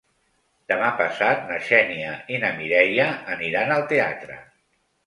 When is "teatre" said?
3.95-4.43